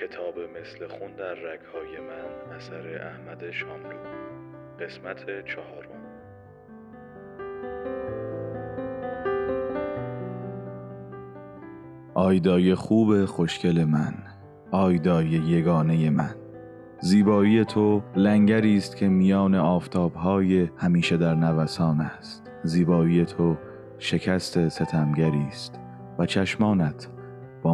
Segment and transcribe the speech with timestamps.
[0.00, 3.96] کتاب مثل خون در رگهای من اثر احمد شاملو.
[4.80, 6.00] قسمت چهارم.
[12.14, 14.14] آیدای خوب خوشگل من
[14.70, 16.34] آیدای یگانه من.
[17.00, 22.50] زیبایی تو لنگری است که میان آفتابهای همیشه در نوسان است.
[22.62, 23.56] زیبایی تو
[23.98, 25.80] شکست ستمگری است
[26.18, 27.08] و چشمانت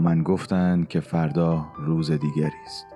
[0.01, 2.87] من گفتند که فردا روز دیگری است.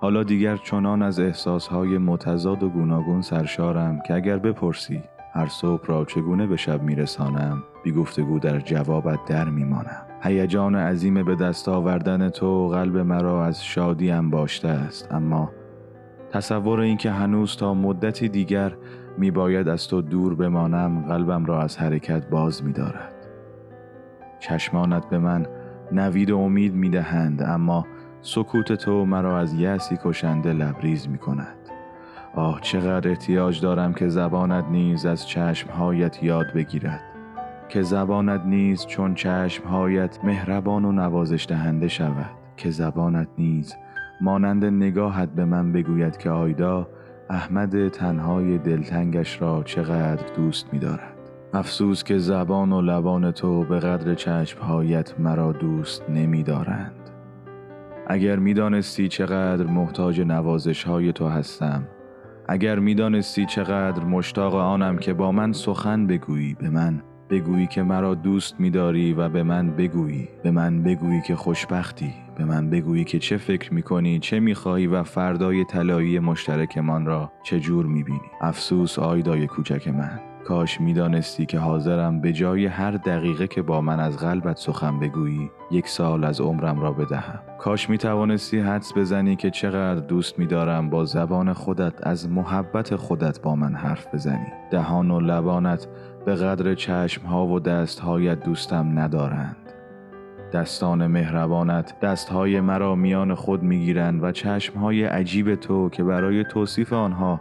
[0.00, 6.04] حالا دیگر چنان از احساسهای متضاد و گوناگون سرشارم که اگر بپرسی هر صبح را
[6.04, 10.06] چگونه به شب میرسانم بی گفتگو در جوابت در میمانم.
[10.22, 15.12] هیجان عظیم به دست آوردن تو قلب مرا از شادی انباشته است.
[15.12, 15.50] اما
[16.30, 18.72] تصور اینکه هنوز تا مدتی دیگر
[19.18, 23.12] می باید از تو دور بمانم قلبم را از حرکت باز می دارد.
[24.40, 25.46] چشمانت به من
[25.92, 27.86] نوید و امید می دهند اما
[28.20, 31.56] سکوت تو مرا از یسی کشنده لبریز می کند.
[32.34, 37.00] آه چقدر احتیاج دارم که زبانت نیز از چشمهایت یاد بگیرد.
[37.68, 42.30] که زبانت نیز چون چشمهایت مهربان و نوازش دهنده شود.
[42.56, 43.74] که زبانت نیز
[44.20, 46.88] مانند نگاهت به من بگوید که آیدا
[47.30, 51.11] احمد تنهای دلتنگش را چقدر دوست می دارد.
[51.54, 57.10] افسوس که زبان و لبان تو به قدر چشمهایت مرا دوست نمی دارند.
[58.06, 61.88] اگر می دانستی چقدر محتاج نوازش های تو هستم
[62.48, 67.82] اگر می دانستی چقدر مشتاق آنم که با من سخن بگویی به من بگویی که
[67.82, 72.70] مرا دوست می داری و به من بگویی به من بگویی که خوشبختی به من
[72.70, 77.60] بگویی که چه فکر می کنی چه می خواهی و فردای طلایی مشترکمان را چه
[77.60, 83.46] جور می بینی افسوس آیدای کوچک من کاش می‌دانستی که حاضرم به جای هر دقیقه
[83.46, 87.40] که با من از قلبت سخن بگویی یک سال از عمرم را بدهم.
[87.58, 92.96] کاش می توانستی حدس بزنی که چقدر دوست می دارم با زبان خودت از محبت
[92.96, 94.52] خودت با من حرف بزنی.
[94.70, 95.86] دهان و لبانت
[96.24, 99.56] به قدر چشم ها و دست هایت دوستم ندارند.
[100.52, 107.40] دستان مهربانت دستهای مرا میان خود می‌گیرند و چشمهای عجیب تو که برای توصیف آنها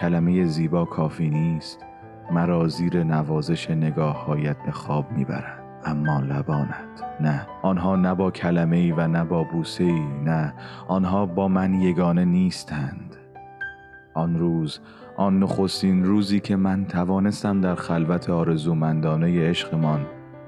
[0.00, 1.86] کلمه زیبا کافی نیست.
[2.30, 7.46] مرا زیر نوازش نگاههایت به خواب می‌برند اما لبانت نه.
[7.62, 10.54] آنها نه با کلمه و نه با بوسه ای نه.
[10.88, 13.16] آنها با من یگانه نیستند.
[14.14, 14.80] آن روز
[15.16, 20.06] آن نخستین روزی که من توانستم در خلوت آرزومندانه عشقمان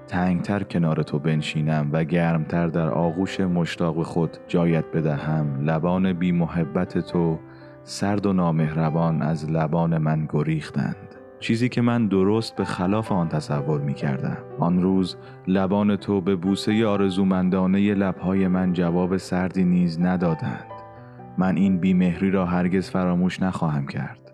[0.09, 6.99] تنگتر کنار تو بنشینم و گرمتر در آغوش مشتاق خود جایت بدهم لبان بی محبت
[6.99, 7.39] تو
[7.85, 11.06] سرد و نامهربان از لبان من گریختند.
[11.41, 14.37] چیزی که من درست به خلاف آن تصور می کردم.
[14.59, 15.17] آن روز
[15.49, 20.67] لبان تو به بوسه آرزومندانه لبهای من جواب سردی نیز ندادند.
[21.39, 24.27] من این بیمهری را هرگز فراموش نخواهم کرد.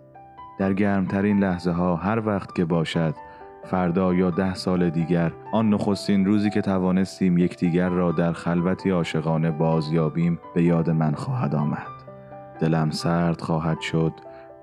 [0.59, 3.15] در گرمترین لحظه ها هر وقت که باشد
[3.63, 9.51] فردا یا ده سال دیگر آن نخستین روزی که توانستیم یکدیگر را در خلوتی عاشقانه
[9.51, 11.87] بازیابیم به یاد من خواهد آمد
[12.59, 14.13] دلم سرد خواهد شد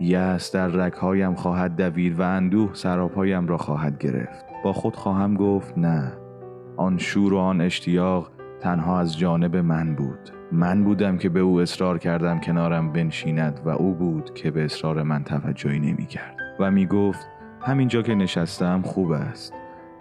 [0.00, 4.44] یس در رکهایم خواهد دوید و اندوه سراپایم را خواهد گرفت.
[4.64, 6.12] با خود خواهم گفت نه
[6.76, 8.30] آن شور و آن اشتیاق
[8.60, 10.30] تنها از جانب من بود.
[10.52, 15.02] من بودم که به او اصرار کردم کنارم بنشیند و او بود که به اصرار
[15.02, 17.26] من توجهی نمی کرد و می گفت
[17.60, 19.52] همینجا که نشستم خوب است.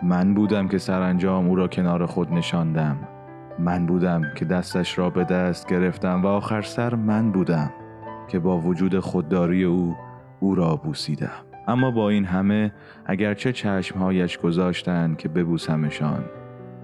[0.03, 2.97] من بودم که سرانجام او را کنار خود نشاندم.
[3.59, 7.71] من بودم که دستش را به دست گرفتم و آخر سر من بودم.
[8.29, 9.95] که با وجود خودداری او
[10.39, 11.45] او را بوسیدم.
[11.67, 12.71] اما با این همه
[13.05, 16.25] اگرچه چشمهایش گذاشتند که ببوسمشان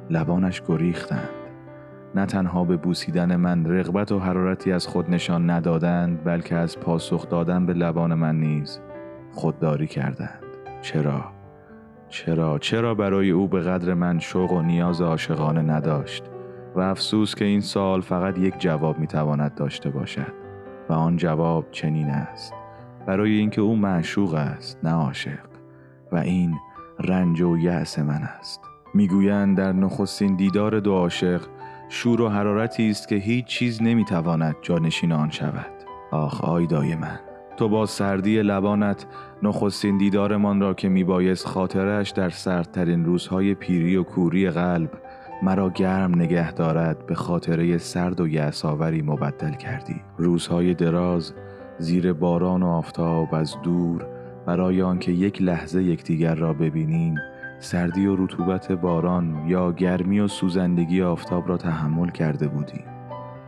[0.09, 1.29] لبانش گریختند.
[2.15, 7.29] نه تنها به بوسیدن من رغبت و حرارتی از خود نشان ندادند بلکه از پاسخ
[7.29, 8.79] دادن به لبان من نیز
[9.31, 10.43] خودداری کردند.
[10.81, 11.25] چرا؟
[12.09, 16.23] چرا؟ چرا برای او به قدر من شوق و نیاز عاشقانه نداشت؟
[16.75, 20.44] و افسوس که این سال فقط یک جواب می‌تواند داشته باشد.
[20.89, 22.53] و آن جواب چنین است.
[23.05, 25.45] برای اینکه او معشوق است نه عاشق.
[26.11, 26.55] و این
[26.99, 28.61] رنج و یأس من است.
[28.93, 31.41] می‌گویند در نخستین دیدار دو عاشق
[31.89, 35.71] شور و حرارتی است که هیچ چیز نمی‌تواند جانشین آن شود.
[36.11, 37.19] آخ آیدای من
[37.57, 39.05] تو با سردی لبانت
[39.43, 44.89] نخستین دیدارمان را که میبایست خاطرش در سردترین روزهای پیری و کوری قلب
[45.43, 50.01] مرا گرم نگه دارد به خاطره سرد و یعصاوری مبدل کردی.
[50.17, 51.33] روزهای دراز
[51.77, 54.05] زیر باران و آفتاب از دور
[54.45, 57.15] برای آنکه یک لحظه یکدیگر را ببینیم
[57.59, 62.83] سردی و رطوبت باران یا گرمی و سوزندگی آفتاب را تحمل کرده بودیم.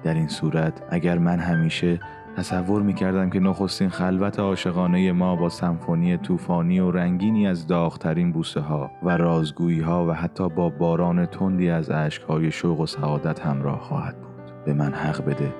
[0.03, 1.99] در این صورت اگر من همیشه
[2.37, 8.31] تصور می کردم که نخستین خلوت عاشقانه ما با سمفونی طوفانی و رنگینی از داغترین
[8.31, 11.91] بوسه ها و رازگویی ها و حتی با باران تندی از
[12.27, 14.65] های شوق و سعادت همراه خواهد بود.
[14.65, 15.53] به من حق بده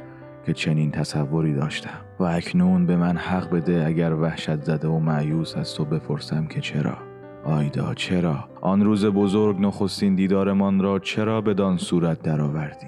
[0.46, 5.58] که چنین تصوری داشتم و اکنون به من حق بده اگر وحشت زده و معیوس
[5.58, 6.98] از تو بپرسم که چرا؟
[7.46, 12.88] آیدا چرا؟ آن روز بزرگ نخستین دیدارمان را چرا بدان صورت درآوردی؟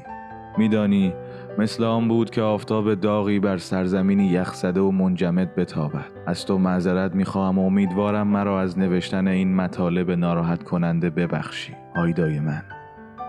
[0.58, 1.14] میدانی
[1.60, 6.06] مثل آن بود که آفتاب داغی بر سرزمینی یخ زده و منجمد بتابد.
[6.26, 12.40] از تو معذرت می‌خواهم و امیدوارم مرا از نوشتن این مطالب ناراحت کننده ببخشی آیدای
[12.40, 12.62] من.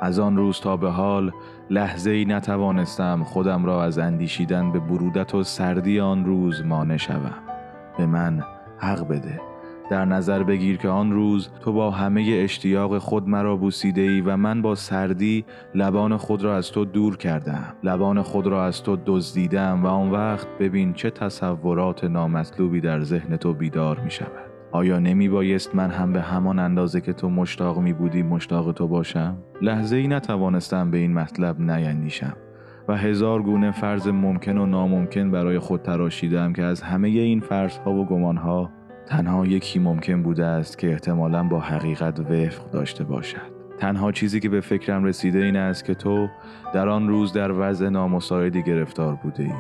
[0.01, 1.33] از آن روز تا به حال
[1.71, 7.35] لحظه ای نتوانستم خودم را از اندیشیدن به برودت و سردی آن روز مانع شوم.
[7.99, 8.45] به من
[8.79, 9.50] حق بده.
[9.91, 14.37] در نظر بگیر که آن روز تو با همه اشتیاق خود مرا بوسیده ای و
[14.37, 15.45] من با سردی
[15.75, 20.11] لبان خود را از تو دور کردم لبان خود را از تو دزدیدم و آن
[20.11, 25.91] وقت ببین چه تصورات نامطلوبی در ذهن تو بیدار می شود آیا نمی بایست من
[25.91, 30.91] هم به همان اندازه که تو مشتاق می بودی مشتاق تو باشم؟ لحظه ای نتوانستم
[30.91, 32.37] به این مطلب نیندیشم
[32.89, 37.79] و هزار گونه فرض ممکن و ناممکن برای خود تراشیدم که از همه این فرض
[37.79, 38.71] ها و گمان ها
[39.11, 43.61] تنها یکی ممکن بوده است که احتمالا با حقیقت وفق داشته باشد.
[43.79, 46.29] تنها چیزی که به فکرم رسیده این است که تو
[46.75, 49.53] در آن روز در وضع نامساعدی گرفتار بوده ای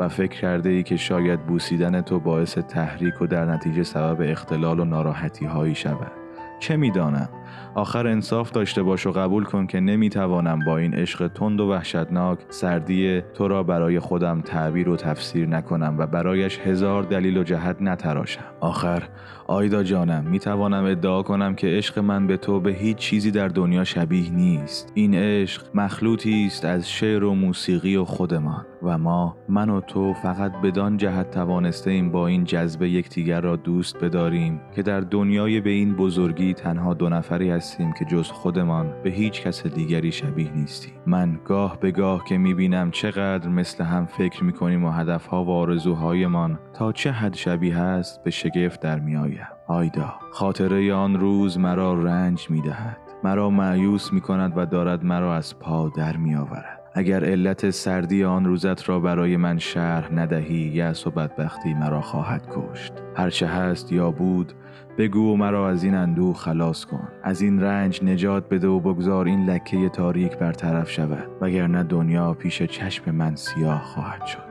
[0.00, 4.80] و فکر کرده ای که شاید بوسیدن تو باعث تحریک و در نتیجه سبب اختلال
[4.80, 6.27] و ناراحتی هایی شود.
[6.60, 7.28] چه می‌دانم؟
[7.74, 12.38] آخر انصاف داشته باش و قبول کن که نمی‌توانم با این عشق تند و وحشتناک
[12.48, 17.76] سردی تو را برای خودم تعبیر و تفسیر نکنم و برایش هزار دلیل و جهت
[17.80, 18.44] نتراشم.
[18.60, 19.02] آخر
[19.46, 23.84] آیدا جانم می‌توانم ادعا کنم که عشق من به تو به هیچ چیزی در دنیا
[23.84, 24.92] شبیه نیست.
[24.94, 30.12] این عشق مخلوطی است از شعر و موسیقی و خودمان و ما من و تو
[30.12, 35.60] فقط بدان جهت توانسته ایم با این جذبه یکدیگر را دوست بداریم که در دنیای
[35.60, 40.52] به این بزرگی تنها دو نفری هستیم که جز خودمان به هیچ کس دیگری شبیه
[40.52, 40.92] نیستیم.
[41.06, 46.58] من گاه به گاه که می‌بینم چقدر مثل هم فکر می‌کنیم و هدفها و آرزوهایمان
[46.74, 49.46] تا چه حد شبیه است به شگفت در میآیم.
[49.66, 52.98] آیدا خاطره آن روز مرا رنج می‌دهد.
[53.24, 56.77] مرا معیوس می کند و دارد مرا از پا در می آورد.
[56.94, 62.48] اگر علت سردی آن روزت را برای من شرح ندهی یأس و بدبختی مرا خواهد
[62.56, 62.92] کشت.
[63.16, 64.52] هرچه هست یا بود
[64.98, 67.08] بگو و مرا از این اندوه خلاص کن.
[67.22, 71.28] از این رنج نجات بده و بگذار این لکه تاریک برطرف شود.
[71.40, 74.48] وگرنه دنیا پیش چشم من سیاه خواهد شد.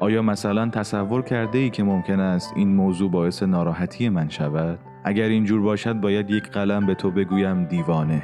[0.00, 5.24] آیا مثلا تصور کرده ای که ممکن است این موضوع باعث ناراحتی من شود؟ اگر
[5.24, 8.22] اینجور باشد باید یک قلم به تو بگویم دیوانه.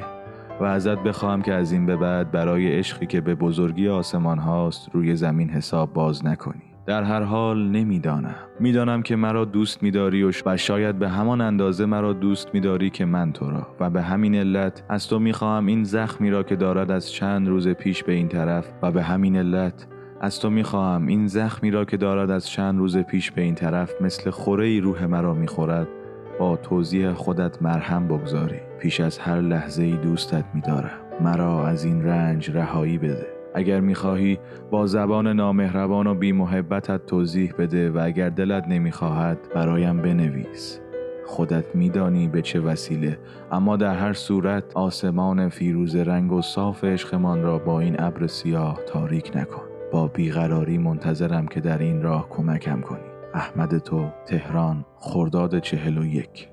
[0.59, 4.89] و ازت بخواهم که از این به بعد برای عشقی که به بزرگی آسمان هاست
[4.93, 6.61] روی زمین حساب باز نکنی.
[6.85, 8.35] در هر حال نمی‌دانم.
[8.59, 13.31] می‌دانم که مرا دوست میداری و شاید به همان اندازه مرا دوست میداری که من
[13.31, 13.67] تو را.
[13.79, 17.67] و به همین علت از تو می‌خواهم این زخمی را که دارد از چند روز
[17.67, 19.87] پیش به این طرف و به همین علت
[20.21, 24.01] از تو می‌خواهم این زخمی را که دارد از چند روز پیش به این طرف
[24.01, 25.87] مثل خوره روح مرا می‌خورد
[26.39, 28.59] با توضیح خودت مرهم بگذاری.
[28.79, 33.27] پیش از هر لحظه ای دوستت میدارم مرا از این رنج رهایی بده.
[33.55, 34.39] اگر می‌خواهی
[34.71, 40.79] با زبان نامهربان و بیمحبتت توضیح بده و اگر دلت نمی‌خواهد برایم بنویس.
[41.25, 43.19] خودت میدانی به چه وسیله
[43.51, 48.79] اما در هر صورت آسمان فیروز رنگ و صاف عشقمان را با این ابر سیاه
[48.87, 49.63] تاریک نکن.
[49.91, 53.06] با بیقراری منتظرم که در این راه کمکم کنی.
[53.33, 56.49] احمد تو تهران خرداد چهل و یک.